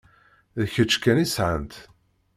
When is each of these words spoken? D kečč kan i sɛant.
D 0.59 0.61
kečč 0.73 0.93
kan 1.03 1.23
i 1.23 1.27
sɛant. 1.27 1.73